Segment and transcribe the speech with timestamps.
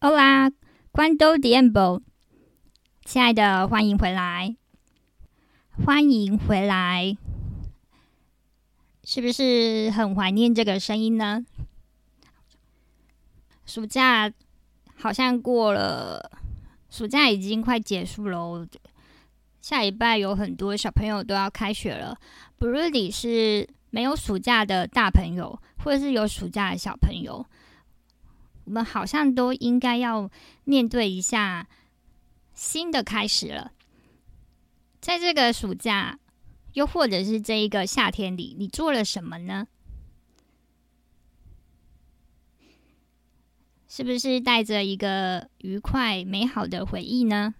[0.00, 0.52] Hola,
[0.92, 2.00] cuánto tiempo？
[3.04, 4.54] 亲爱的，欢迎回来，
[5.84, 7.16] 欢迎回来，
[9.02, 11.44] 是不是很怀念这个声音呢？
[13.66, 14.32] 暑假
[14.94, 16.30] 好像过了，
[16.88, 18.64] 暑假已经快结束喽，
[19.60, 22.16] 下礼拜有很多小朋友都要开学了。
[22.56, 27.44] 不论你是没有暑假的大朋友，或者是有暑假的小朋友。
[28.68, 30.30] 我们好像都应该要
[30.64, 31.66] 面对一下
[32.52, 33.72] 新的开始了。
[35.00, 36.18] 在这个暑假，
[36.74, 39.66] 又或者是这一个夏天里，你做了什么呢？
[43.88, 47.54] 是不是带着一个愉快美好的回忆呢？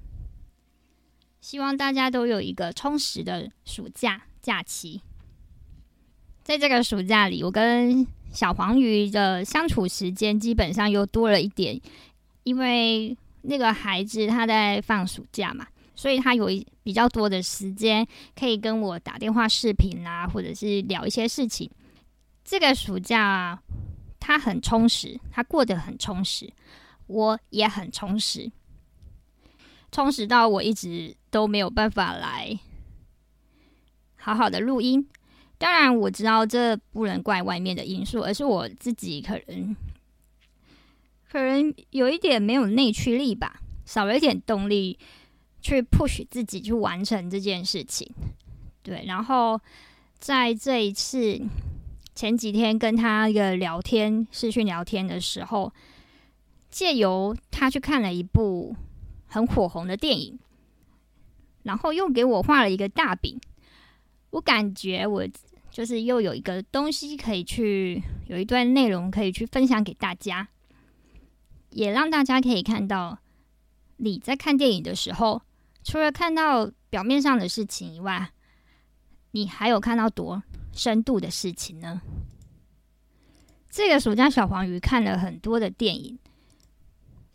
[1.40, 5.00] 希望大家都有一个充实的暑假假期。
[6.42, 11.80] 在这个暑假里，我跟小黄鱼的相处时间基本上又多了一点，
[12.44, 18.06] 因为那个孩子他在放暑假嘛，所以他有一比较多的时间
[18.38, 21.70] 可以跟我打电话视频啊，或者是聊一些事情。
[22.44, 23.60] 这个暑假
[24.20, 26.52] 他很充实，他过得很充实，
[27.06, 28.50] 我也很充实，
[29.90, 32.58] 充实到我一直都没有办法来
[34.16, 35.06] 好好的录音。
[35.58, 39.76] 当然，我知道这不能怪外面的因素，而是我自己可能
[41.28, 44.96] 可能有一点没有内驱力吧，少了一点动力
[45.60, 48.08] 去 push 自己去完成这件事情。
[48.84, 49.60] 对，然后
[50.20, 51.40] 在这一次
[52.14, 55.72] 前几天跟他一个聊天视讯聊天的时候，
[56.70, 58.76] 借由他去看了一部
[59.26, 60.38] 很火红的电影，
[61.64, 63.40] 然后又给我画了一个大饼，
[64.30, 65.26] 我感觉我。
[65.78, 70.48] 就是又有一个东西可以去，有一段内容可以去分享给大家，
[71.70, 73.16] 也让大家可以看到
[73.98, 75.40] 你在看电影的时候，
[75.84, 78.32] 除了看到表面上的事情以外，
[79.30, 82.02] 你还有看到多深度的事情呢？
[83.70, 86.18] 这个暑假小黄鱼看了很多的电影，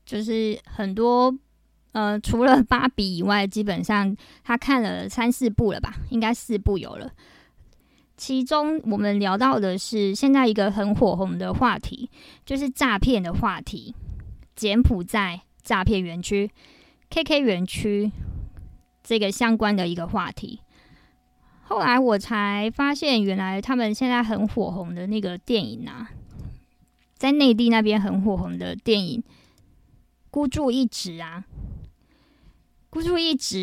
[0.06, 1.34] 就是很多，
[1.94, 7.10] 呃，除了芭比以外，基本上他看了三四部了吧，应该四部有了。
[8.16, 12.10] 其中我们聊到的是现在一个很火红的话题，
[12.46, 13.96] 就是诈骗的话题。
[14.56, 16.50] 柬埔寨诈骗园区、
[17.10, 18.12] KK 园区
[19.04, 20.62] 这个相关的一个话题。
[21.64, 26.12] 后来我才发现，原来他们现在很火红的那个电影啊，
[27.16, 29.22] 在内地那边很火红的电影
[30.30, 31.46] 《孤注一掷》啊，
[32.92, 33.58] 《孤注一掷》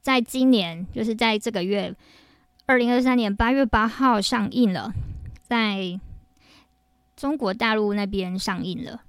[0.00, 1.94] 在今年就是在这个月。
[2.70, 4.92] 二零二三年八月八号上映了，
[5.42, 5.98] 在
[7.16, 9.02] 中国大陆那边上映了。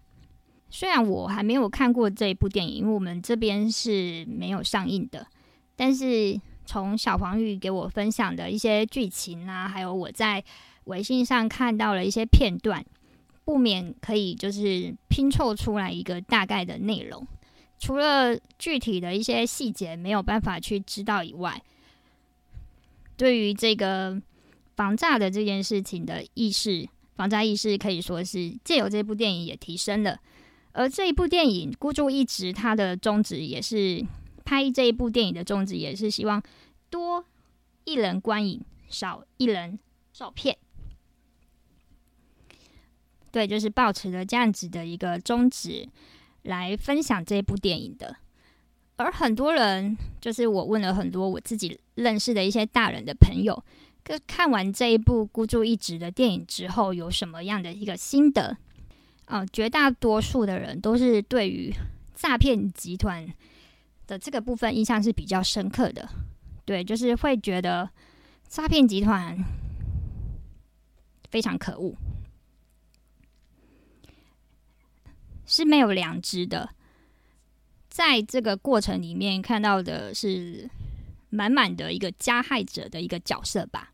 [0.72, 5.28] 虽然我还没有看过这一部电影，因为我们这边是没有上映的。
[5.76, 10.44] 但是从小黄鱼给我分享的一些剧情啊，还有我在
[10.86, 12.84] 微信上看到了一些片段，
[13.46, 17.28] 不免可以就是拼凑出来一个大概的内容。
[17.78, 21.62] 除了具体的一些细节没有办法去知道以外，
[23.22, 24.20] 对于这个
[24.76, 30.20] 防诈的这件事情的意识，防诈意识可以说是借由这部电影也提升了。
[30.72, 34.04] 而这一部电影《孤注一掷》，它的宗旨也是
[34.44, 36.42] 拍这一部电影的宗旨，也是希望
[36.90, 37.24] 多
[37.84, 38.60] 一人观影，
[38.90, 39.78] 少一人
[40.12, 40.58] 受骗。
[43.32, 45.88] 对，就是抱持着这样子的一个宗旨
[46.42, 48.16] 来分享这部电影的。
[49.02, 53.64] 而很多人，就是我问了很多我自己认识的一些大人的朋友，
[54.04, 58.58] 跟看完这一部《孤注一掷》的电影之后，有什么样的一个心得？
[59.26, 61.74] 啊、绝大多数的人都是对于
[62.14, 63.26] 诈骗集团
[64.06, 66.10] 的这个部分印象是比较深刻的。
[66.66, 67.90] 对，就是会觉得
[68.50, 69.38] 诈骗集团
[71.30, 71.96] 非常可恶，
[75.46, 76.70] 是没有良知的。
[77.92, 80.70] 在这个过程里面看到的是
[81.30, 83.94] 满满的一个加害者的一个角色吧。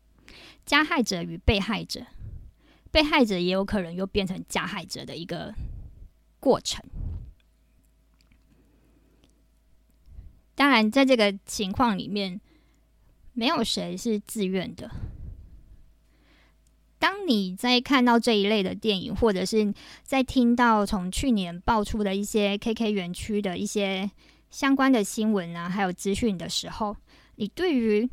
[0.64, 2.06] 加害者与被害者，
[2.92, 5.52] 被害者也有可能又变成加害者的一个
[6.38, 6.80] 过程。
[10.54, 12.40] 当然，在这个情况里面，
[13.32, 14.90] 没有谁是自愿的。
[16.98, 19.72] 当你在看到这一类的电影，或者是
[20.02, 24.10] 在听到从去年爆出的一些 KK 园区的一些
[24.50, 26.96] 相关的新闻啊，还有资讯的时候，
[27.36, 28.08] 你对于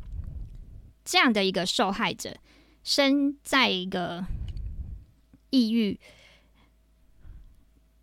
[1.04, 2.36] 这样的一个受害者，
[2.84, 4.24] 身在一个
[5.50, 5.98] 抑郁、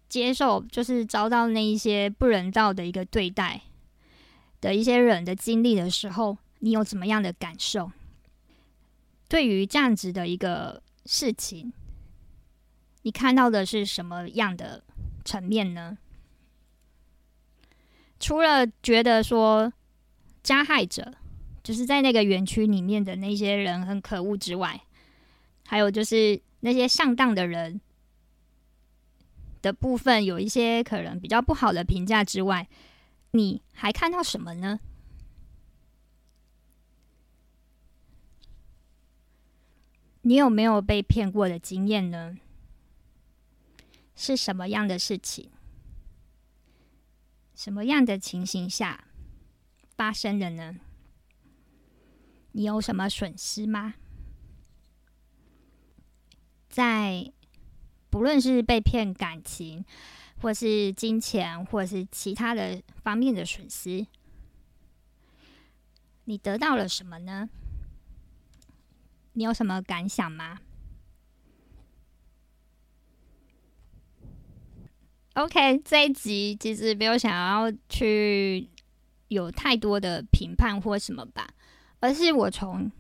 [0.10, 3.62] 接受就是遭到那一些不人道的一个对待
[4.60, 7.92] 的一些人的经历的时候，你有怎么样的感受？
[9.34, 11.74] 对于这样子的一个事情，
[13.02, 14.84] 你看到的是什么样的
[15.26, 15.98] 层面呢？
[18.20, 19.74] 除了觉得说
[20.44, 21.16] 加害者
[21.64, 24.80] 就是在那个园区里面的那些人很可恶之外，
[25.66, 27.82] 还有就是那些上当的人
[29.64, 32.70] 的部分有一些可能比较不好的评价之外，
[33.32, 34.80] 你还看到什么呢？
[40.26, 42.38] 你有没有被骗过的经验呢？
[44.16, 45.50] 是什么样的事情？
[47.54, 49.06] 什么样的情形下
[49.96, 50.76] 发生的呢？
[52.54, 53.96] 你有什么损失吗？
[56.70, 57.32] 在
[58.10, 59.84] 不论是被骗感情，
[60.42, 64.08] 或是金钱，或是其他的方面的损失，
[66.24, 67.50] 你得到了什么呢？
[69.34, 70.60] 你有什么感想吗
[75.34, 78.70] ？OK，这一集其实没有想要去
[79.30, 81.50] 有太多的评判或什么吧，
[82.00, 82.92] 而是我从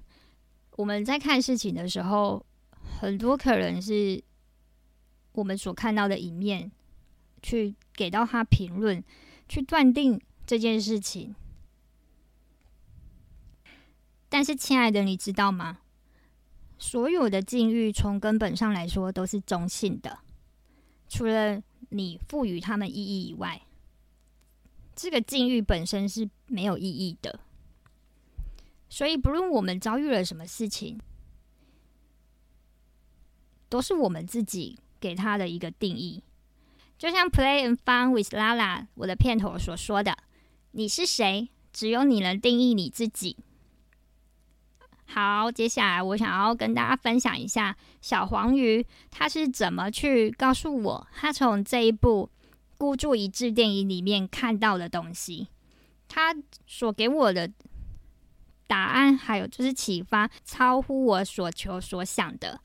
[0.77, 2.43] 我们在看事情的时候，
[2.99, 4.23] 很多可能是
[5.33, 6.71] 我们所看到的一面，
[7.43, 9.03] 去给到他评论，
[9.47, 11.35] 去断定这件事情。
[14.27, 15.81] 但是，亲爱的，你知道吗？
[16.85, 20.19] 所有的境遇从根本上来说都是中性的，
[21.07, 23.61] 除了你赋予他们意义以外，
[24.93, 27.39] 这个境遇本身是没有意义的。
[28.89, 30.99] 所以，不论我们遭遇了什么事情，
[33.69, 36.21] 都是我们自己给他的一个定义。
[36.97, 40.17] 就像《Play and Fun with Lala》我的片头所说的
[40.71, 41.47] ：“你是谁？
[41.71, 43.37] 只有你能定义你自己。”
[45.05, 52.29] 好，接下来我想要跟大家分享一下小黄鱼他是怎么去告诉我他从这一部
[52.77, 55.49] 孤注一掷电影里面看到的东西。
[56.07, 56.35] 他
[56.65, 57.51] 所给我的
[58.65, 62.59] 答案，还有就是启发，超乎我所求所想的。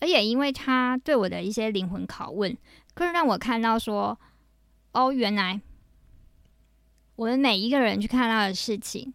[0.00, 2.56] 而也因为他对我的一些灵魂拷问，
[2.92, 4.18] 更让我看到说，
[4.92, 5.60] 哦，原来
[7.16, 9.12] 我们每一个人去看到的事情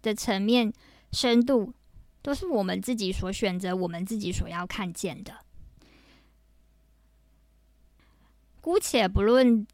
[0.00, 0.72] 的层面。
[1.12, 1.72] 深度
[2.22, 5.34] 都是我们自己所选择，我们自己所要看见的。
[8.60, 9.66] 姑且不论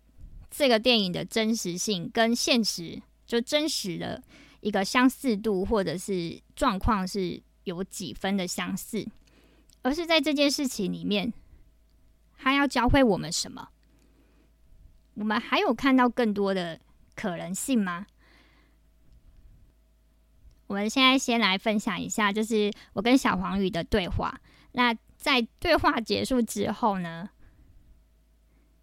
[0.50, 4.22] 这个电影的真实性跟现实，就真实的
[4.60, 9.04] 一个相似度，或者是状况是有几分的相似，
[9.82, 11.32] 而是在这件事情里面，
[12.38, 13.68] 它要教会我们什么？
[15.14, 16.80] 我们还有看到更多的
[17.16, 18.06] 可能性吗？
[20.74, 24.40] 我们现在先来分享一下，就是我跟小黄鱼的对话。
[24.72, 27.30] 那在对话结束之后呢，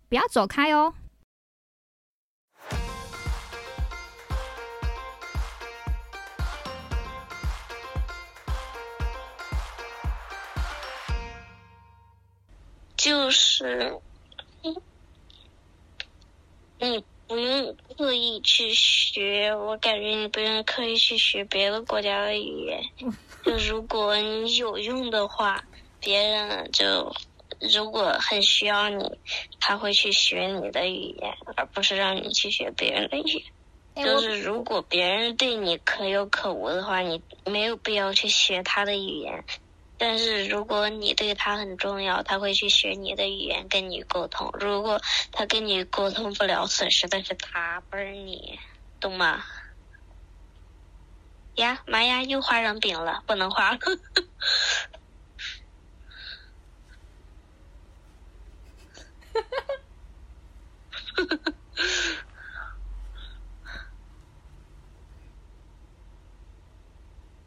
[0.08, 0.94] 不要走开哦。
[12.96, 14.00] 就是，
[16.80, 17.04] 嗯。
[17.32, 22.82] 不用刻意去学，我感觉你不用刻意去学别的国家的语言。
[23.46, 25.64] 就如果你有用的话，
[26.02, 27.16] 别人就
[27.74, 29.18] 如果很需要你，
[29.62, 33.46] 他会去学你的语言，而不是让你去学别人的语
[33.96, 34.06] 言。
[34.06, 39.46] 就是如果别人对你可有可无的话，你没有必要去学他的语言。
[40.04, 44.50] 但是如果你对他很重要，他会去学你的语言跟你沟通。
[44.60, 45.00] 如果
[45.32, 48.60] 他跟你沟通不了，损失的是他，不是你，
[49.00, 49.46] 懂吗？
[51.54, 53.78] 呀妈呀，又画上饼了，不能画了。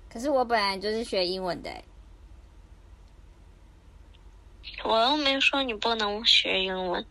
[0.08, 1.82] 可是我本来就是学英文的。
[4.84, 7.06] 我又没说你不能学英文，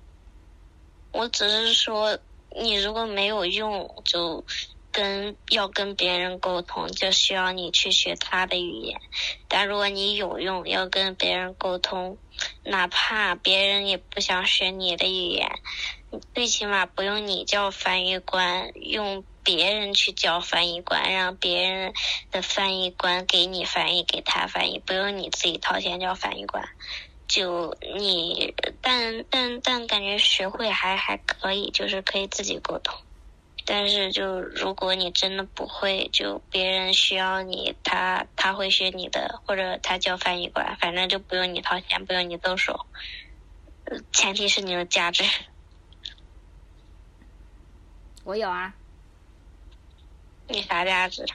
[1.12, 2.20] 我只是说
[2.56, 4.46] 你如果没有用，就
[4.92, 9.02] 跟要跟别人沟通，就需要你去学他的语言。
[9.48, 12.20] 但如果你有用，要跟别人沟通，
[12.64, 15.50] 哪怕别人也不想学你的语言，
[16.36, 21.92] 最起码不用你叫翻译官，用别人去叫翻译官，让别人
[22.30, 26.64] 的翻译官给你翻译，给他翻译，不用你自己掏钱叫翻译官。
[27.28, 32.96] 就你，但但但感觉学会还还可以，就是可以自己沟通。
[33.66, 42.88] 但是就如果你真的不会，就别人需要你，他他会学你的，或者他叫翻译官，反正就不用你掏钱，不用你动手。
[44.12, 45.24] 前提是你有价值。
[48.24, 48.76] 我有啊。
[50.48, 51.26] 你啥价值？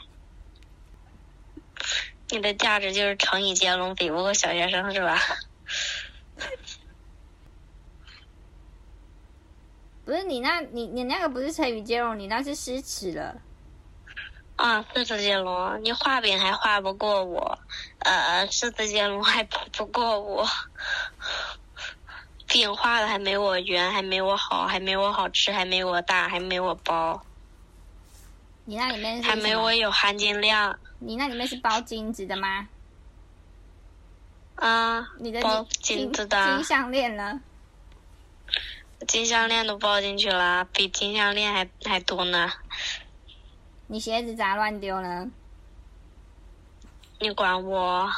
[2.31, 5.19] 你的价值就是成语接龙比不过小学生是吧？
[10.09, 13.37] 不是你那，你你那个不是成语接龙，你那是诗词了。
[14.57, 17.59] 啊，诗词接龙，你画饼还画不过我，
[17.99, 20.49] 呃，诗词接龙还不不过我，
[22.49, 27.23] 饼画的还没我圆，还没我好，还没我好吃，还没我大，还没我包。
[28.65, 30.79] 你那里面是还没我有含金量。
[31.01, 32.67] 你那里面是包金子的吗？
[34.55, 37.39] 啊，你的包金子的金项链呢？
[39.07, 42.51] 金项链都包进去了，比金项链还还多呢。
[43.87, 45.31] 你鞋子咋乱丢呢？
[47.21, 48.11] 你管我？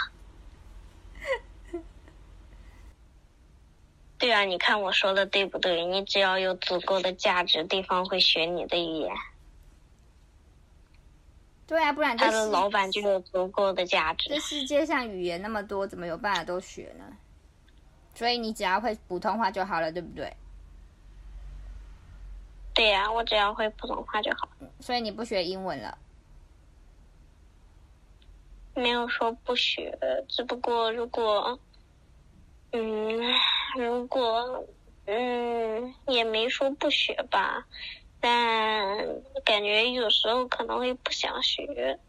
[4.18, 5.84] 对啊，你看我说的对不对？
[5.86, 9.14] 你只要有足够的价值，对方会学你的语言。
[11.66, 14.28] 对啊，不然他的老板就有足够的价值。
[14.28, 17.04] 这世界上语言那么多，怎么有办法都学呢？
[18.14, 20.36] 所以你只要会普通话就好了，对不对？
[22.80, 24.48] 对呀、啊，我只要会普通话就好。
[24.80, 25.98] 所以你不学英文了？
[28.74, 31.60] 没有说不学，只不过如果，
[32.70, 33.20] 嗯，
[33.76, 34.66] 如果，
[35.04, 37.66] 嗯，也没说不学吧。
[38.18, 38.96] 但
[39.44, 42.00] 感觉有时候可能会不想学，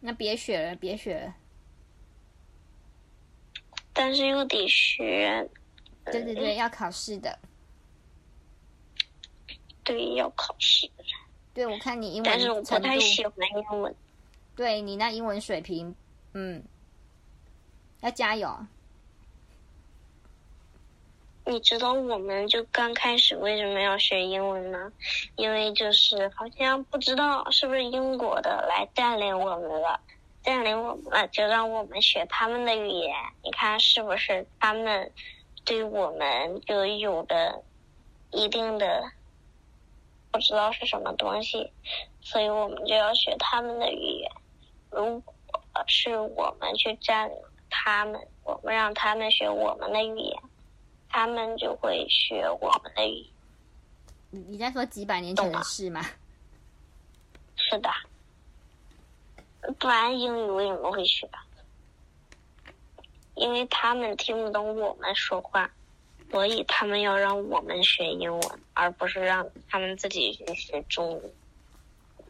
[0.00, 1.36] 那别学了，别学了。
[3.94, 5.48] 但是又得学。
[6.04, 7.38] 对对对，要考试的。
[9.86, 10.90] 对，要考试。
[11.54, 13.94] 对，我看你英文，但是我不太喜欢英文。
[14.54, 15.94] 对，你那英文水平，
[16.34, 16.62] 嗯，
[18.00, 18.54] 要加油。
[21.48, 24.92] 你知道我们就刚开始为什么要学英文吗？
[25.36, 30.00] 因为就是好像不知道是不是英国的来占领我们了，
[30.42, 33.14] 占领我们了就让我们学他们的语言。
[33.44, 35.12] 你看是不是他们
[35.64, 37.62] 对我们就有的
[38.32, 39.12] 一定的
[40.36, 41.72] 不知道是什么东西，
[42.20, 44.30] 所以我们就要学他们的语言。
[44.90, 45.34] 如果
[45.86, 47.36] 是我们去占领
[47.70, 50.42] 他们，我们让他们学我们的语言。
[51.08, 53.26] 他们就会学我们的语。
[54.28, 56.02] 你你在说几百年前的事吗？
[57.56, 57.88] 是的，
[59.78, 61.26] 不然英语为什么会学？
[63.34, 65.70] 因为他们听不懂我们说话，
[66.30, 71.32] 所以他们要让我们学英文，而不是让他们自己去学中文。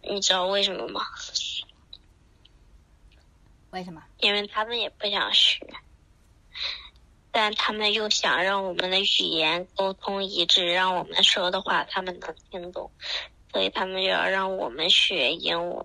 [0.03, 1.01] 你知道为什么吗？
[3.71, 4.03] 为什么？
[4.19, 5.67] 因为他们也不想学。
[7.33, 12.91] 但他们又想让我们的语言沟通一致，让我们说的话他们能听懂，
[13.53, 15.85] 所以他们就要让我们学英文，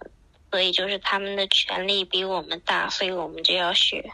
[0.50, 4.12] 所以就是他们的权利比我们大，所以我们就要学，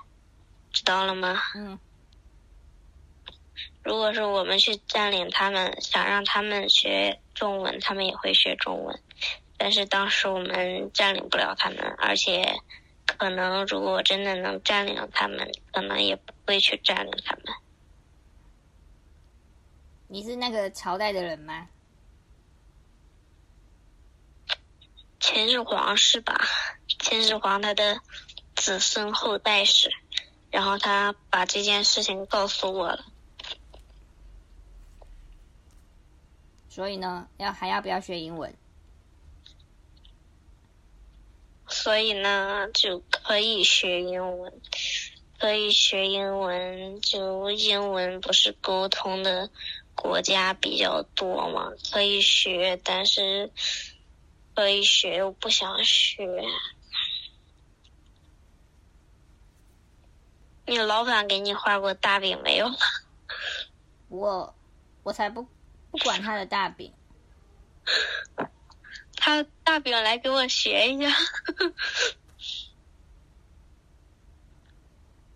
[0.72, 1.40] 知道了吗？
[1.56, 1.78] 嗯。
[3.88, 9.00] 如果说我们去占领他们，想让他们学中文，他们也会学中文，
[9.58, 12.60] 但是当时我们占领不了他们，而且。
[13.18, 17.46] 可能如果真的能占领他们，可能也不会去占领他们。
[20.10, 21.70] 你是那个朝代的人吗？
[25.22, 26.38] 秦始皇是吧？
[27.00, 28.02] 秦始皇他的
[28.58, 29.90] 子孙后代是，
[30.52, 33.06] 然后他把这件事情告诉我了。
[36.78, 38.54] 所以呢要还要不要学英文？
[41.68, 44.54] 所以呢就可以学英文。
[45.40, 49.50] 可以学英文就英文不是沟通的
[49.96, 53.52] 国家比较多嘛可以学但是
[54.54, 56.44] 可以学又不想学。
[60.68, 62.70] 你老板给你画过大饼没有
[64.10, 64.56] 我
[65.02, 65.57] 我才不
[65.98, 66.94] 不管他的大饼，
[69.18, 71.12] 他大饼来给我学一下。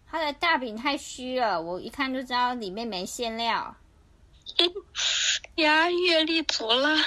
[0.07, 3.75] 他的大饼太虚了，我一看就知道里面没馅料。
[5.55, 6.97] 呀，阅历足了。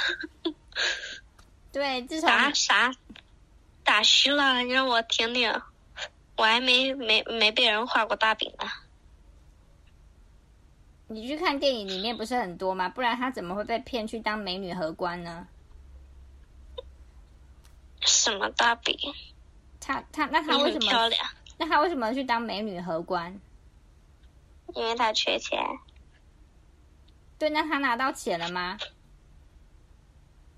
[1.70, 2.94] 对，至少啥啥
[3.84, 5.62] 打虚了，你让我听听。
[6.36, 8.66] 我还没没没被人画过大饼呢。
[11.06, 12.88] 你去看电影里面不是很多吗？
[12.88, 15.46] 不然他怎么会被骗去当美女荷官呢？
[18.00, 18.98] 什么大饼？
[19.80, 21.26] 他他那他为什么漂亮？
[21.58, 23.38] 那他为什么去当美女荷官？
[24.74, 25.60] 因为他缺钱。
[27.38, 28.78] 对，那他拿到钱了吗？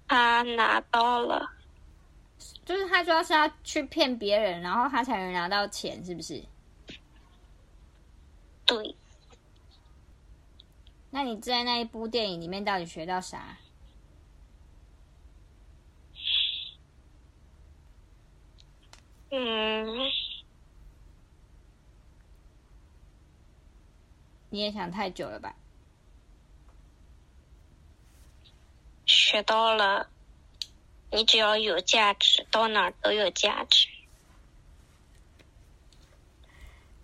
[0.06, 1.50] 他拿到了。
[2.64, 6.44] 就是他主要是要去骗别人，然后他才能拿到钱，是不是？
[8.64, 8.94] 对。
[11.16, 13.56] 那你在那一部电影里面到底学到啥？
[19.30, 19.86] 嗯。
[24.50, 25.56] 你也想太久了吧？
[29.06, 30.10] 学到了。
[31.10, 33.88] 你只要有价值，到哪儿都有价值。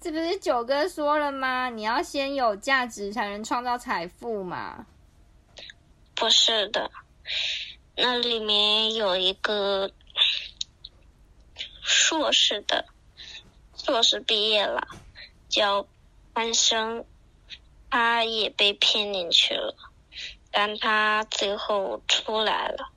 [0.02, 1.70] 这不是九哥说了吗？
[1.70, 4.84] 你要先有价值，才能创造财富嘛。
[6.16, 6.90] 不是的，
[7.94, 9.92] 那里面有一个
[11.82, 12.84] 硕士的，
[13.76, 14.88] 硕士毕业了，
[15.48, 15.86] 叫
[16.34, 17.04] 潘生，
[17.88, 19.76] 他也被骗进去了，
[20.50, 22.90] 但他最后出来了。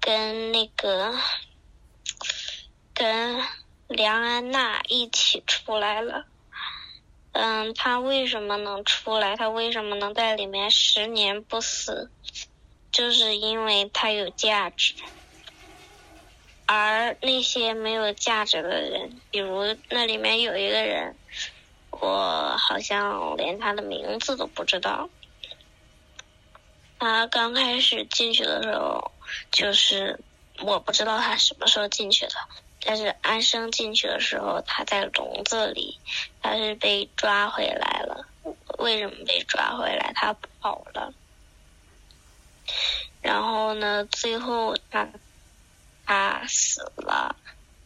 [0.00, 1.12] 跟那个，
[2.94, 3.42] 跟
[3.88, 6.26] 梁安娜一起出来了。
[7.32, 9.36] 嗯，他为什么能出来？
[9.36, 12.10] 他为什么能在里面十年不死？
[12.92, 14.94] 就是因为他有价值。
[16.66, 21.16] 而那些没有价值的人，比如那里面有一个人，
[21.90, 25.08] 我好像连他的名字都不知道。
[26.98, 29.12] 他刚开始进去的时候。
[29.50, 30.18] 就是
[30.62, 32.32] 我不知道他什么时候进去的，
[32.80, 35.98] 但是安生进去的时候，他在笼子里，
[36.40, 38.26] 他是被抓回来了。
[38.78, 40.12] 为什么被抓回来？
[40.14, 41.12] 他跑了。
[43.20, 45.08] 然后呢，最后他
[46.06, 47.36] 他死了。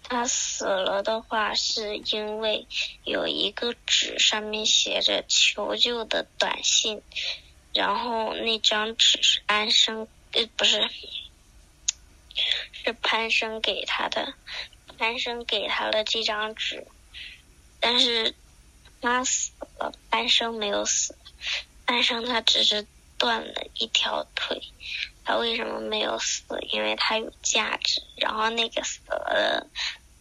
[0.04, 2.66] 他死了的话，是因为
[3.04, 7.00] 有一个纸上面写着求救的短信，
[7.72, 10.86] 然后那张纸是安生，呃，不是。
[12.84, 14.34] 是潘生给他的，
[15.02, 16.86] 潘生给他了这张纸，
[17.80, 18.36] 但是
[19.00, 21.18] 他死了，潘生没有死，
[21.84, 22.86] 潘生他只是
[23.18, 24.62] 断了一条腿，
[25.24, 26.44] 他为什么没有死？
[26.70, 29.66] 因为他有价值，然后那个死了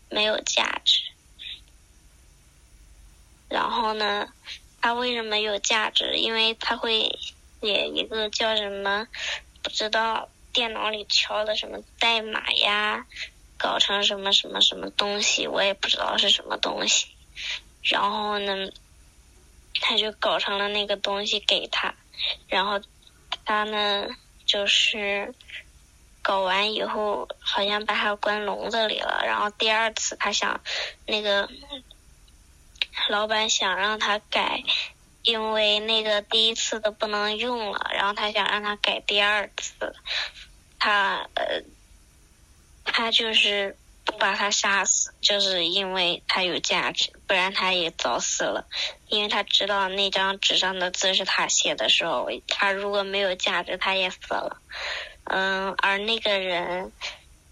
[0.09, 1.03] 没有价值，
[3.49, 4.33] 然后呢，
[4.81, 6.15] 他为什么有价值？
[6.15, 7.19] 因为他会
[7.61, 9.07] 写一个叫什么，
[9.61, 10.27] 不知道。
[10.53, 13.05] 电脑里敲的什么代码呀，
[13.61, 17.05] 搞成什么什么什么东西，我也不知道是什么东西。
[17.83, 18.71] 然后呢，
[19.79, 21.93] 他就搞成了那个东西给他，
[22.47, 22.81] 然后
[23.45, 24.07] 他呢
[24.47, 25.35] 就是
[26.23, 29.21] 搞完以后，好像把他关笼子里了。
[29.23, 30.59] 然后第二次他想，
[31.05, 31.47] 那个
[33.09, 34.63] 老板想让他改，
[35.21, 39.95] 因为那个第一次的不能用了，然后他想让他改第二次。
[40.83, 41.61] 他呃，
[43.01, 48.67] 他就是不把他杀死，就是因为他有价值，不然他也早死了。
[49.07, 54.61] 因为他知道那张纸上的字是他写的时候，他如果没有价值，他也死了。
[55.23, 56.91] 嗯，而那个人，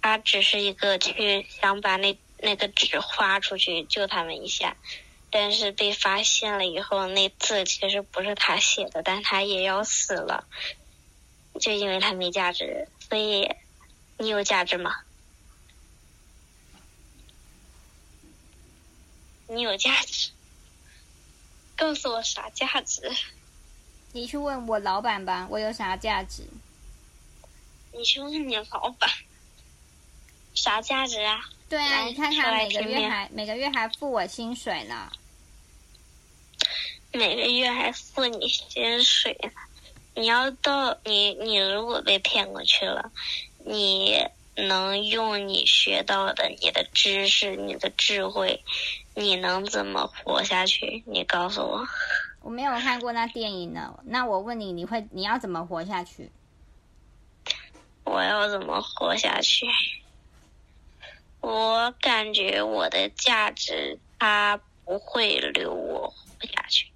[0.04, 4.78] 他只是一个去想把那那个纸画出去救他们一下，
[5.32, 10.46] 但是被发现了以后，那字其实不是他写的，但他也要死了，
[11.60, 12.88] 就因为他没价值。
[13.10, 13.50] 所以，
[14.20, 14.96] 你有价值吗？
[19.50, 20.30] 你有价值？
[21.76, 23.12] 告诉我啥价值？
[24.12, 26.44] 你去问我老板吧，我有啥价值？
[27.92, 29.10] 你去问你老板，
[30.54, 31.50] 啥价值啊？
[31.68, 35.12] 对啊，你看他每个月还每个月还付我薪水呢。
[37.12, 39.50] 每个月还付你薪水呢。
[40.16, 43.12] 你要到你你如果被骗过去了，
[43.66, 44.24] 你
[44.68, 48.64] 能用你学到的、你的知识、你的智慧，
[49.16, 51.04] 你能怎么活下去？
[51.06, 51.88] 你告诉我。
[52.42, 54.00] 我没有看过那电影呢。
[54.06, 56.32] 那我问你，你会你要怎么活下去？
[58.04, 59.66] 我要怎么活下去？
[61.42, 66.88] 我感觉我的价值，它不会留我活下去。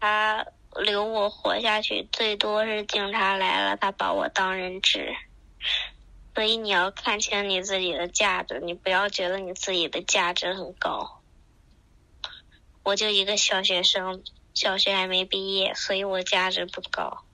[0.00, 5.16] 他留我活下去，最多是警察来了，他把我当人质。
[6.34, 11.20] 所以你要看清你自己的价值，你不要觉得你自己的价值很高。
[12.82, 14.22] 我就一个小学生。
[14.54, 17.24] 小学还没毕业，所以我价值不高。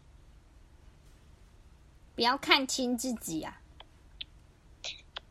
[2.15, 3.61] 不要看清自己呀、啊！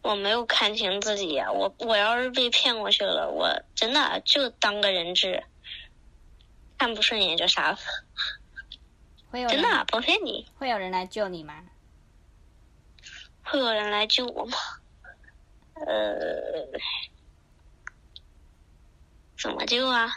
[0.04, 1.52] 我没有看清自己呀、啊！
[1.52, 5.44] 我我要是被骗过去了，我真的就当个人质，
[6.78, 7.80] 看不顺眼就杀了。
[9.32, 10.46] 会有真的不骗你？
[10.60, 11.66] 会有人来救你吗？
[13.52, 14.58] 会有人来救我吗？
[15.74, 16.36] 呃，
[19.42, 20.08] 怎么救啊？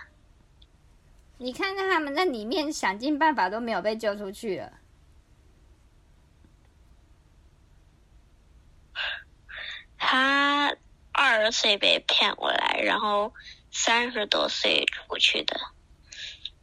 [1.39, 4.73] 你看看他们在里面想尽办法都没有被救出去了。
[9.97, 10.77] 他
[11.13, 13.33] 二十岁被骗过来，然后
[13.71, 15.59] 三十多岁出去的。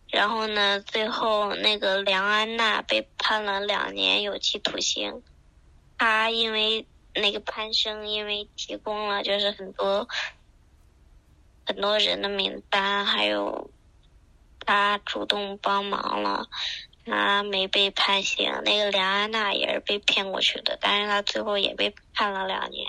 [0.08, 5.23] 然后呢，最后那个梁安娜被判了两年有期徒刑。
[5.99, 10.07] 他因为那个潘生，因为提供了就是很多
[11.67, 13.69] 很多人的名单，还有。
[14.65, 16.47] 他主动帮忙了，
[17.03, 18.51] 他没被判刑。
[18.63, 22.85] 那个梁安娜也是被骗过去的，但是他最后也被判了两年。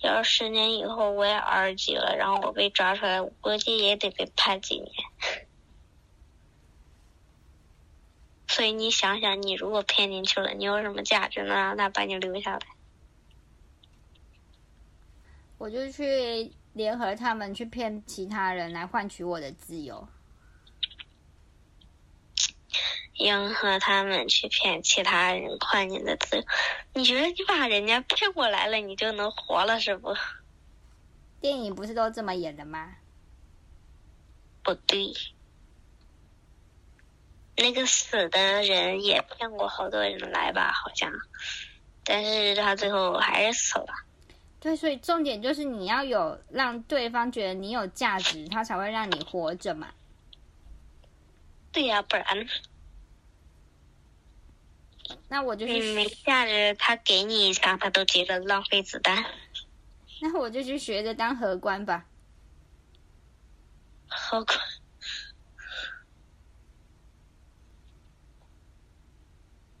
[0.00, 4.92] 要是十年以后我也二十几了，然后我被抓出来，我估计也得被判几年。
[8.48, 12.66] 所以你想想，你如果骗进去了，你有什么价值能让他把你留下来？
[15.58, 20.08] 我就去联合他们去骗其他人来换取我的自由。
[23.14, 26.44] 迎合他们去骗其他人换你的自由，
[26.94, 30.14] 你觉得你把人家骗过来了，你就能活了是不？
[31.40, 32.94] 电影不是都这么演的吗？
[34.62, 35.12] 不对，
[37.58, 41.12] 那个死的人也骗过好多人来吧，好像，
[42.04, 43.86] 但是他最后还是死了。
[44.60, 49.88] 对，所以重点就是你要有让对方觉得你有价值，他才会让你活着嘛。
[51.70, 52.24] 对呀，不然。
[55.28, 55.94] 那我就是。
[55.94, 59.24] 没价值，他给你一枪，他都觉得浪费子弹。
[60.20, 62.04] 那我就去学着当荷官吧。
[64.08, 64.58] 荷官？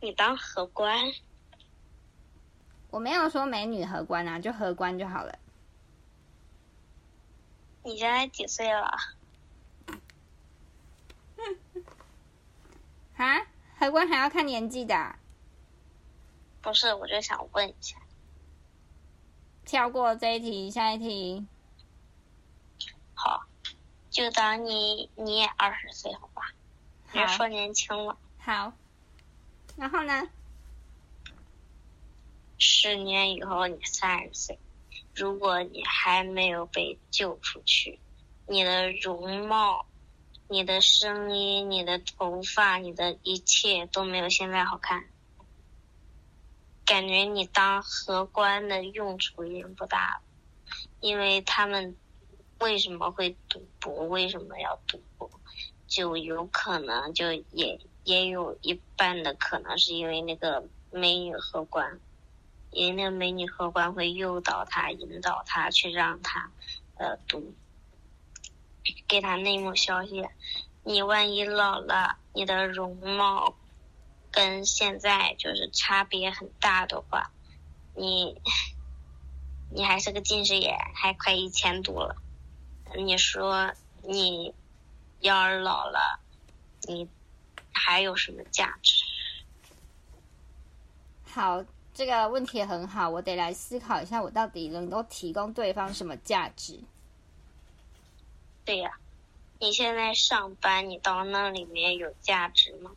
[0.00, 1.12] 你当荷官？
[2.90, 5.38] 我没有说美女荷官啊，就荷官就好了。
[7.82, 8.86] 你现在几岁了？
[13.16, 13.46] 啊？
[13.78, 15.18] 荷官还要看年纪的啊？
[16.62, 17.96] 不是，我就想问一下。
[19.64, 21.46] 跳过这一题，下一题。
[23.14, 23.44] 好，
[24.10, 26.52] 就当你你也二十岁，好吧？
[27.12, 28.16] 别说年轻了。
[28.38, 28.72] 好。
[29.78, 30.28] 然后呢？
[32.58, 34.58] 十年以后你三十岁，
[35.14, 38.00] 如果你还没有被救出去，
[38.46, 39.86] 你的容貌。
[40.50, 45.04] 你的声音、你的头发、你的一切都没有现在好看，
[46.86, 50.22] 感觉你当荷官的用处已经不大了，
[51.00, 51.94] 因为他们
[52.60, 54.06] 为什么会赌博？
[54.06, 55.30] 为什么要赌博？
[55.86, 62.00] 就有可能就也也有一半的可能是因为那个美女荷官，
[62.70, 66.50] 因为那个美女荷官会诱导他、引导他去让他
[66.96, 67.54] 呃读。
[69.06, 70.26] 给他内幕消息，
[70.82, 73.54] 你万一老了，你的容貌
[74.30, 77.30] 跟现在就是差别很大的话，
[77.94, 78.40] 你
[79.70, 82.16] 你还是个近视眼，还快一千度了。
[82.96, 84.54] 你说你
[85.20, 86.20] 要是老了，
[86.86, 87.06] 你
[87.78, 89.04] 还有什么价值？
[91.24, 91.64] 好，
[91.94, 96.80] 这个问题很好，我得来思考一下，我到底能够提供对方什么价值。
[98.64, 98.98] 对呀，
[99.60, 102.90] 你现在上班，你到那里面有价值吗？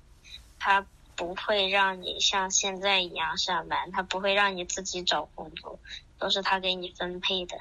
[0.59, 5.79] 他不会让你像现在一样上班，他不会让你自己找工作，
[6.17, 7.59] 都是他给你分配的。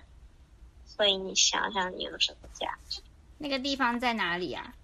[0.87, 3.01] 所以你想想，你有什么价值？
[3.39, 4.75] 那个地方在哪里啊？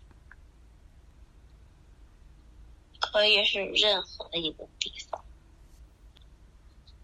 [3.12, 5.24] 可以是任何一个地方。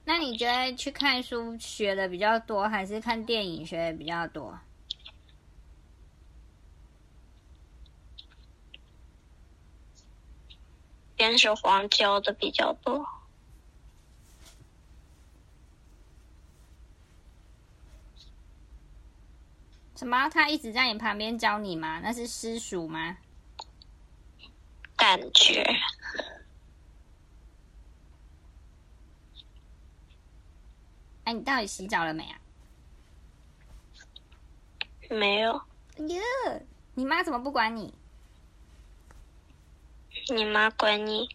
[0.05, 4.59] 那你觉得去看书学的比较多，还是看电影学的比较多？
[11.17, 13.07] 天使黄教的比较多。
[19.95, 20.29] 什么？
[20.31, 22.01] 他一直在你旁边教你吗？
[22.03, 23.19] 那是私塾吗？
[25.03, 25.65] 感觉。
[31.25, 32.39] 哎，你到底洗澡了没啊？
[35.11, 35.61] 没有。
[35.99, 36.23] 哎呀，
[36.95, 37.93] 你妈怎么不管你？
[40.33, 41.29] 你妈管你？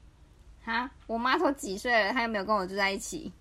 [0.64, 3.34] 啊，我妈都几岁了，她又没有跟我住在一起。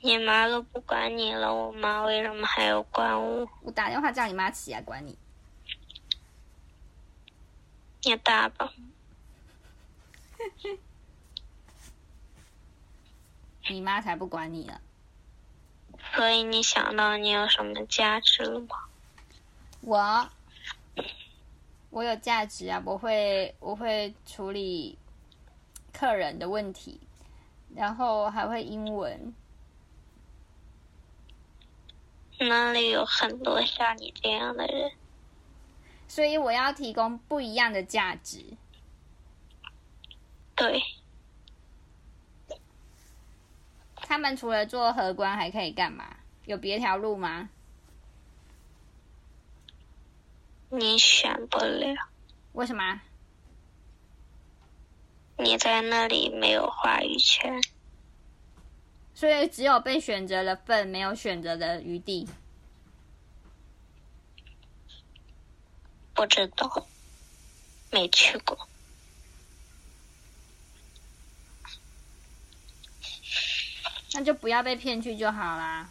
[0.00, 3.48] 你妈都不管你了，我妈为什么还要管我？
[3.62, 5.16] 我打电话叫你妈起来管你。
[8.06, 8.72] 你打吧。
[13.68, 14.80] 你妈才不管你呢。
[16.14, 18.84] 所以你想到你有什么价值了吗？
[19.80, 20.30] 我，
[21.90, 22.80] 我有价值啊！
[22.86, 24.96] 我会，我会处理
[25.92, 27.00] 客人的问题，
[27.74, 29.34] 然后还会英文。
[32.38, 34.92] 那里有很多像你这样的人？
[36.08, 38.44] 所以我要提供不一样的价值。
[40.54, 40.82] 对。
[43.96, 46.16] 他们除了做荷官还可以干嘛？
[46.44, 47.50] 有别条路吗？
[50.68, 51.94] 你选不了。
[52.52, 53.00] 为什么？
[55.38, 57.60] 你在那里没有话语权。
[59.12, 62.28] 所以只有被选择的份，没有选择的余地。
[66.16, 66.86] 不知道，
[67.90, 68.58] 没去过。
[74.14, 75.90] 那就不要被骗去就好啦。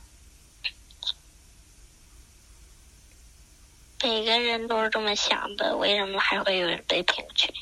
[4.01, 7.53] 每个人都是这么想的，为什么还会有人被骗去？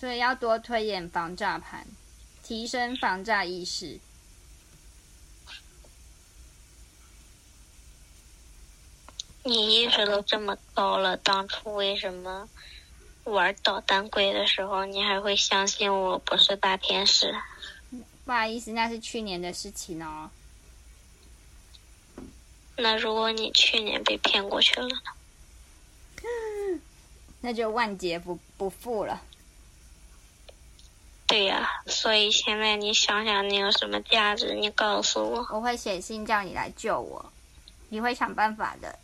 [0.00, 1.86] 所以要多推演防诈盘，
[2.42, 4.00] 提升防诈意识。
[9.46, 12.48] 你意识都这么高了，当初为什么
[13.24, 17.34] 玩捣蛋鬼的时候，你还会相信我不是大天使？
[18.24, 20.30] 不好意思，那是去年的事情哦。
[22.76, 24.96] 那如果你去年被骗过去了呢？
[27.42, 29.20] 那就万劫不不复了。
[31.26, 34.54] 对呀，所以现在你想想，你有什么价值？
[34.54, 35.46] 你告诉我。
[35.50, 37.30] 我会写信叫你来救我，
[37.90, 38.98] 你会想办法的。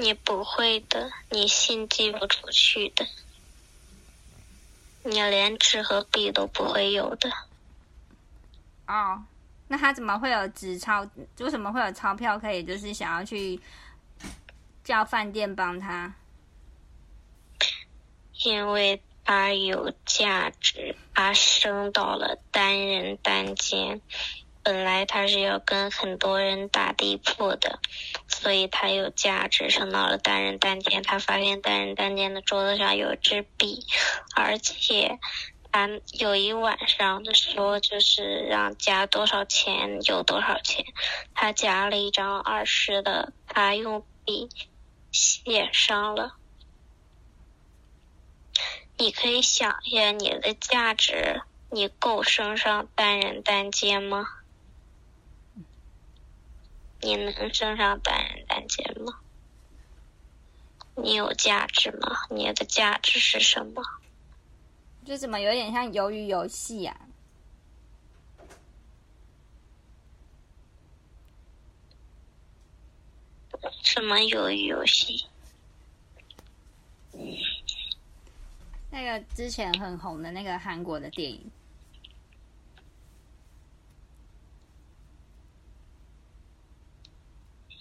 [0.00, 3.06] 你不会的，你信寄不出去的，
[5.02, 7.30] 你连纸和笔都不会有的。
[8.86, 9.22] 哦，
[9.68, 11.06] 那他怎么会有纸钞？
[11.38, 12.64] 为什么会有钞票可以？
[12.64, 13.60] 就是想要去
[14.82, 16.14] 叫饭店帮他？
[18.42, 24.00] 因为他有价值，他升到了单人单间。
[24.62, 27.78] 本来他是要跟很多人打地铺的，
[28.28, 31.02] 所以他有价值，升到了单人单间。
[31.02, 33.86] 他发现单人单间的桌子上有支笔，
[34.36, 35.18] 而且
[35.72, 40.84] 他有一晚上的时候就是让加多少钱有多少钱。
[41.34, 44.48] 他加了一张二十的，他用笔
[45.10, 46.36] 写上了。
[48.98, 54.26] 你可以想一下你的价值，你够升上单人单间吗？
[57.02, 59.20] 你能升上单人单间吗？
[60.96, 62.26] 你有价值吗？
[62.30, 63.82] 你的价值是什么？
[65.04, 66.94] 这怎么有点像鱿鱼游戏呀？
[73.82, 75.26] 什么鱿鱼游戏？
[78.90, 81.50] 那个之前很红的那个韩国的电影。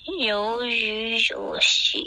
[0.09, 2.03] 鱿鱼游戏，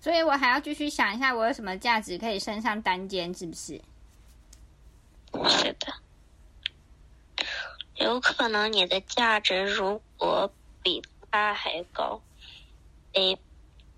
[0.00, 3.80] 所以我还要继续想一下，我有什么价值可以升上单间，是不是？
[5.48, 5.94] 是的，
[7.96, 12.22] 有可能你的价值如果比他还高，
[13.12, 13.38] 诶。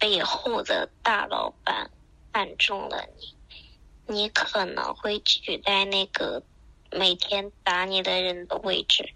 [0.03, 1.88] 背后的大老板
[2.33, 3.37] 看中了你，
[4.12, 6.43] 你可能会取代那个
[6.91, 9.15] 每天打你的人的位置。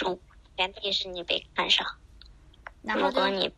[0.00, 0.20] 如
[0.56, 1.86] 前提是你被看上。
[2.82, 3.54] 然后如果你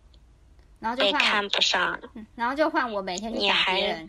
[0.79, 4.09] 然后就被看不上，嗯然后就换我每天去打你还别人。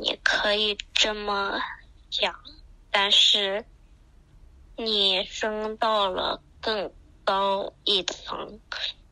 [0.00, 1.60] 你可以这么
[2.08, 2.34] 讲，
[2.90, 3.66] 但是
[4.76, 6.90] 你升到了更
[7.26, 8.60] 高一层，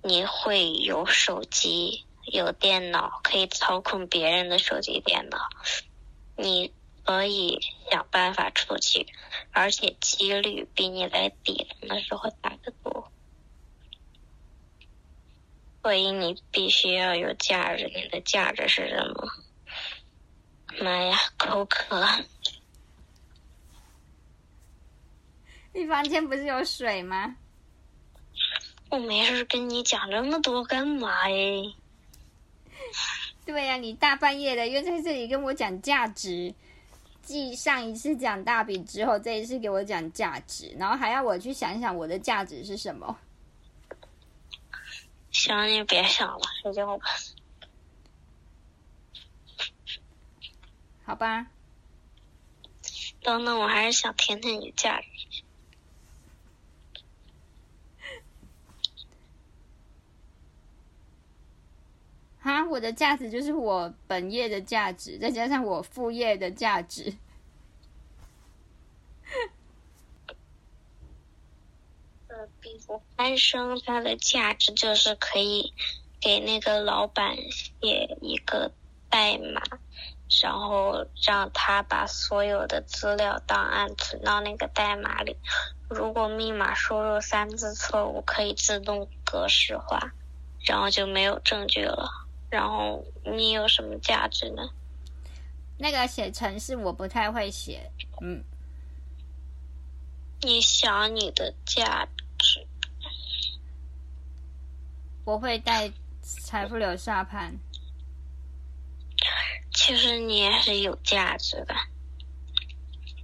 [0.01, 5.49] 你会有手机、有电脑，可以操控别人的手机、电脑。
[6.37, 6.73] 你
[7.05, 7.59] 可以
[7.91, 9.09] 想办法出去，
[9.51, 13.11] 而且几率比你在底层的时候大得多。
[15.83, 17.91] 所以你必须要有价值。
[17.95, 19.29] 你的价值是什么？
[20.81, 22.01] 妈呀，口渴！
[25.75, 27.37] 你房间不是有水吗？
[28.95, 31.75] 我没事跟你讲这么多干嘛耶？
[33.45, 36.55] 对呀、啊，你大半夜的又在这里跟我讲价值，
[37.23, 43.19] 继上一次讲大饼之后，这一次给我讲价值，然后还要我去想想我的价值是什么。
[45.33, 47.05] 行，你别想了，睡觉吧。
[51.05, 51.49] 好吧，
[53.23, 55.09] 等等，我还是想听听你价值。
[62.45, 67.15] 哈，我的价值就是我本业的价值，再加上我副业的价值。
[72.29, 75.73] 呃，比如安生，它的价值就是可以
[76.21, 78.73] 给那个老板写一个
[79.09, 79.63] 代码，
[80.43, 85.39] 然后让他把所有的资料档案存到那个代码里。
[85.89, 90.13] 如果密码输入三次错误，可以自动格式化，
[90.61, 92.21] 然后就没有证据了。
[92.55, 94.63] 然后你有什么价值呢？
[95.77, 97.91] 那个写程式我不太会写，
[98.21, 98.45] 嗯。
[100.43, 102.07] 你想你的价
[102.39, 102.65] 值？
[105.25, 105.91] 我会带
[106.23, 107.59] 财富流沙盘。
[109.73, 111.75] 其实你也是有价值的。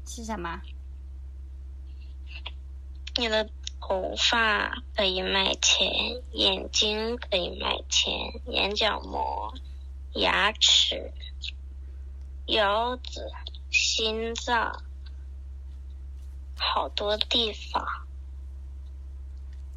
[0.09, 0.61] 是什么？
[3.17, 3.49] 你的。
[3.91, 5.91] 头发可以卖钱，
[6.31, 8.15] 眼睛可以卖钱，
[8.47, 9.53] 眼角膜、
[10.13, 11.13] 牙齿、
[12.47, 13.29] 腰子、
[13.69, 14.85] 心脏，
[16.57, 17.85] 好多地方。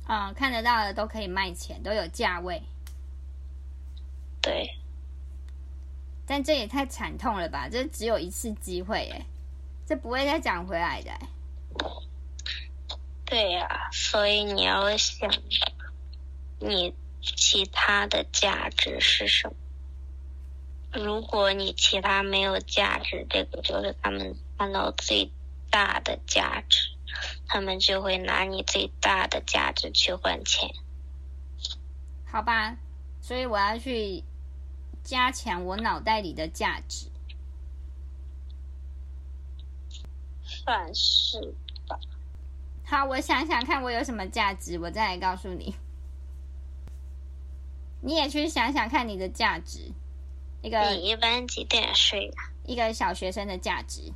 [0.07, 2.61] 嗯，看得到的都可以卖钱，都有价位。
[4.43, 4.77] 对。
[6.27, 7.67] 但这也太惨痛了吧？
[7.67, 9.25] 这只有一次机会，哎，
[9.87, 11.11] 这不会再涨回来的。
[13.33, 15.27] 对呀、啊，所以你要想，
[16.59, 19.55] 你其他的价值是什么？
[21.03, 25.31] 如果你其他没有价值，这个就是他们看到最
[25.71, 26.89] 大的价值，
[27.47, 30.69] 他们就会拿你最大的价值去换钱。
[32.31, 32.77] 好吧，
[33.19, 34.23] 所以我要去
[35.03, 37.07] 加强我脑袋里的价值，
[40.43, 41.55] 算是。
[42.93, 45.73] 好，我想想看，我有什么价值，我再来告诉你。
[48.01, 49.91] 你也去想想看你的价值。
[50.61, 52.53] 一个你一般几点睡啊？
[52.67, 54.13] 一个小学生的价值。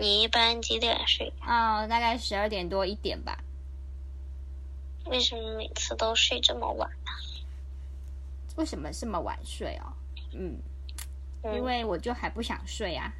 [0.00, 1.82] 你一般几点睡啊？
[1.82, 3.38] 哦，大概十二点多一点吧。
[5.04, 7.12] 为什么每次都睡这么晚呢？
[8.56, 9.92] 为什么这么晚睡哦？
[10.32, 10.58] 嗯，
[11.54, 13.12] 因为我就还不想睡啊。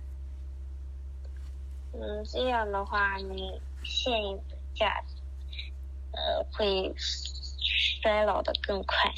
[1.92, 5.16] 嗯，这样的话，你现有的价值，
[6.12, 9.12] 呃，会衰老的更快。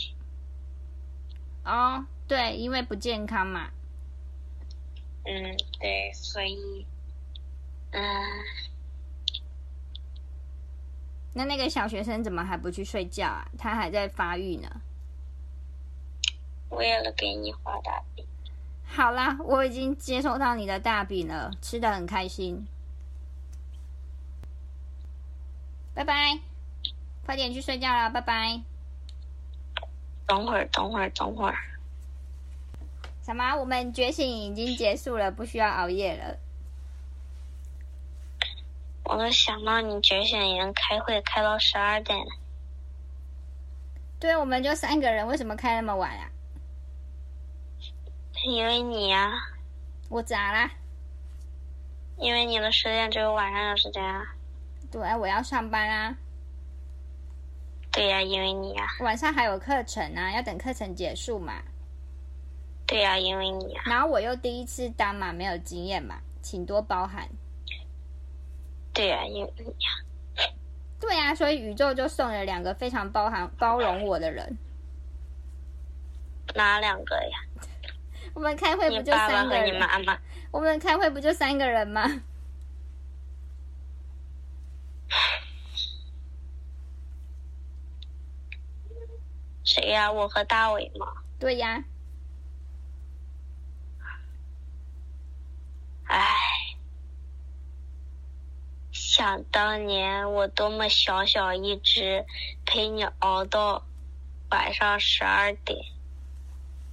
[1.65, 3.71] 哦，对，因为不健康嘛。
[5.25, 6.87] 嗯，对，所以，
[7.91, 8.03] 嗯，
[11.35, 13.49] 那那个小学生怎么还不去睡觉啊？
[13.59, 14.81] 他还在发育呢。
[16.71, 18.25] 为了给你画大饼。
[18.93, 22.67] 好啦，我已经接收到你的大饼了，吃的很开心。
[25.95, 26.41] 拜拜，
[27.25, 28.61] 快点去睡觉啦，拜拜。
[30.27, 31.57] 等会儿，等会儿，等会儿。
[33.25, 33.55] 什么？
[33.55, 36.37] 我们觉醒已经结束了，不需要熬夜了。
[39.05, 42.31] 我都想到你觉醒营开会开到十二点了。
[44.19, 46.29] 对，我们就三个人，为什么开那么晚啊？
[48.47, 49.33] 因为你呀，
[50.09, 50.71] 我咋啦？
[52.17, 54.35] 因为你的时间只有晚上的时间啊。
[54.91, 56.17] 对啊，我要上班啊。
[57.93, 58.87] 对呀，因为你呀。
[59.01, 61.63] 晚上还有课程啊，要等课程结束嘛。
[62.87, 63.83] 对呀，因为你呀。
[63.85, 67.29] 然后我又第一次当嘛，没有经验嘛，请多包涵。
[68.95, 69.91] 对呀、啊，因为你呀
[70.99, 74.57] 对呀、啊，所以宇宙就送了两个非常包含包容我的人。
[76.55, 77.39] 哪两个呀？
[78.35, 79.75] 我们开会不就三个人？
[79.75, 80.21] 你爸爸你妈妈。
[80.51, 82.23] 我们开会不就三个人吗？
[89.65, 90.11] 谁呀？
[90.11, 91.07] 我和大伟吗？
[91.39, 91.85] 对呀。
[96.05, 96.37] 唉，
[98.91, 102.27] 想当年我多么小小一只，
[102.67, 103.87] 陪你熬到
[104.51, 105.79] 晚上十二点。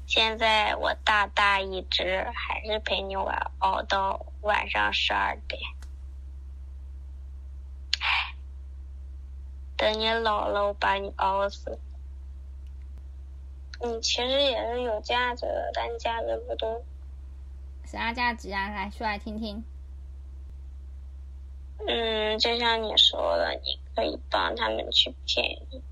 [0.08, 5.62] 现在我大大一直，还是陪你玩熬到晚上十二点。
[8.00, 8.34] 唉，
[9.76, 11.78] 等你老了，我把你熬死。
[13.82, 16.82] 你其实也是有价值的，但价值不多。
[17.84, 18.70] 啥价值啊？
[18.70, 19.66] 来说来听听。
[21.86, 25.84] 嗯，就像你说的，你可以帮他们去骗你，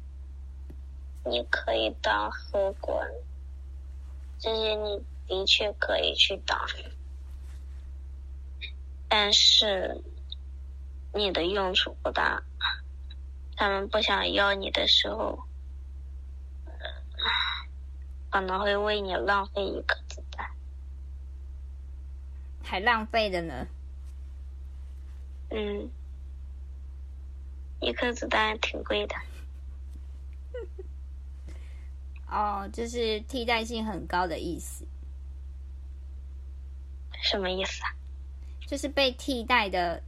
[1.25, 3.11] 你可以当荷官，
[4.37, 6.65] 这些你的确可以去打，
[9.07, 10.03] 但是
[11.13, 12.43] 你的用处不大。
[13.55, 15.45] 他们不想要你的时候，
[18.29, 20.49] 可能会为你浪费一颗子弹。
[22.61, 23.67] 还浪费的呢。
[25.51, 25.89] 嗯，
[27.79, 29.15] 一颗子弹挺贵的。
[32.35, 34.85] 哦，就是替代性很高的意思。
[37.23, 37.95] 什么意思啊？
[38.67, 40.03] 就是被替代的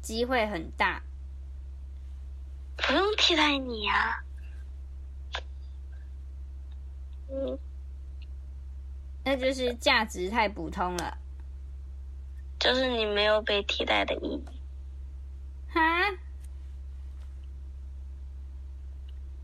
[0.00, 1.02] 机会很大。
[2.76, 4.24] 不用替代你啊。
[7.28, 7.58] 嗯，
[9.22, 11.18] 那就是价值太普通了。
[12.58, 14.44] 就是你没有被替代的意义。
[15.68, 15.80] 哈？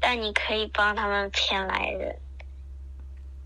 [0.05, 2.18] 但你可以帮他们骗来人，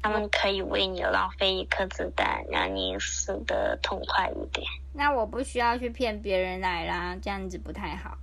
[0.01, 4.67] 他们可以为你浪费一颗子弹，让你死的痛快一点。
[4.95, 8.17] 那我不需要去骗别人来啦，这样子不太好。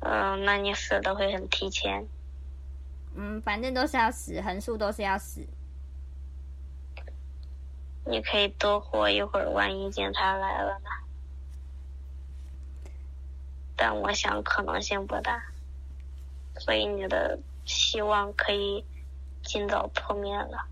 [0.00, 2.06] 嗯，那你死的会很提前。
[3.16, 5.46] 嗯，反正都是要死，横竖都是要死。
[8.04, 10.90] 你可以多活一会儿，万一警察来了呢？
[13.74, 15.42] 但我想可能性不大，
[16.58, 18.84] 所以你的希望可以
[19.42, 20.66] 尽早破灭了。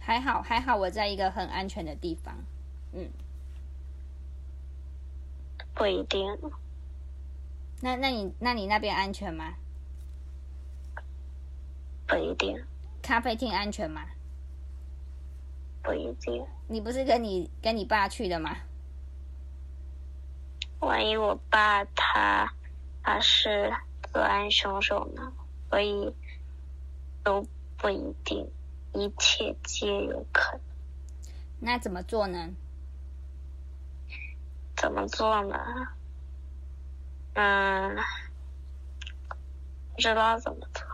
[0.00, 2.36] 还好，还好，我在一个很安全的地方。
[2.92, 3.08] 嗯，
[5.74, 6.38] 不一定。
[7.80, 9.54] 那那你那你那边安全吗？
[12.06, 12.62] 不一定。
[13.00, 14.06] 咖啡厅安全吗？
[15.82, 16.46] 不一定。
[16.68, 18.56] 你不是跟你跟你爸去的吗？
[20.80, 22.52] 万一我爸他
[23.02, 23.72] 他是
[24.12, 25.32] 作案凶手呢？
[25.68, 26.14] 所以
[27.24, 27.46] 都
[27.78, 28.50] 不一定，
[28.92, 30.60] 一切皆有可能。
[31.60, 32.50] 那怎么做呢？
[34.76, 35.56] 怎么做呢？
[37.34, 37.96] 嗯，
[39.94, 40.84] 不知道怎么做。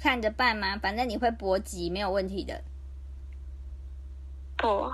[0.00, 0.78] 看着办吗？
[0.78, 2.64] 反正你会搏击，没有问题的。
[4.56, 4.92] 不，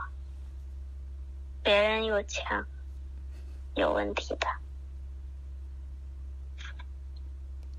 [1.62, 2.66] 别人有枪，
[3.75, 4.47] 有问题的。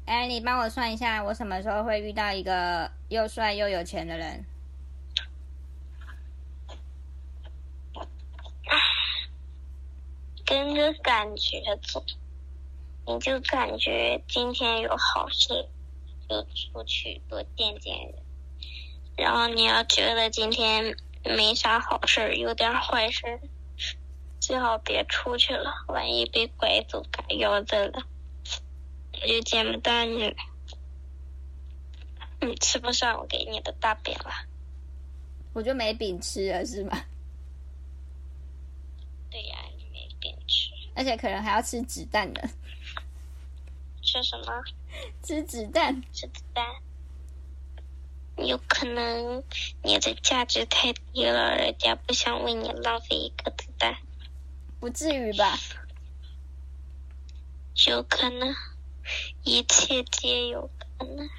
[0.06, 4.46] 哎，你帮我算一下，我什么时候会遇到一个又帅又有钱的人？
[10.46, 12.04] 跟着感觉走，
[13.08, 15.68] 你就感觉今天有好事，
[16.30, 18.16] 就出去多见见人。
[19.18, 20.96] 然后你要觉得今天。
[21.28, 23.40] 没啥好事，有点坏事，
[24.40, 25.74] 最好别出去了。
[25.88, 28.04] 万一被拐走、嘎腰子了，
[29.26, 30.36] 我就见不到你了。
[32.42, 34.32] 你吃不上我给你的大饼了，
[35.52, 37.06] 我就没饼吃了，是吗？
[39.32, 42.42] 对呀，你没饼吃，而且可能还要吃子弹呢。
[44.04, 44.62] 吃什么？
[45.24, 46.64] 吃子弹，吃子弹。
[48.38, 49.44] 有可能
[49.82, 53.98] 你的价值太低了，人家不想为你浪费一颗子弹。
[54.80, 55.58] 不至于吧？
[57.88, 58.54] 有可能，
[59.46, 61.30] 一切皆有可能。